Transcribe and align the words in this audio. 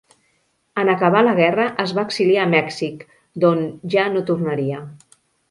En 0.83 0.87
acabar 0.93 1.19
la 1.27 1.35
guerra 1.39 1.67
es 1.83 1.93
va 1.97 2.05
exiliar 2.09 2.47
a 2.47 2.51
Mèxic, 2.55 3.05
d'on 3.45 3.63
ja 3.97 4.09
no 4.17 4.27
tornaria. 4.33 4.83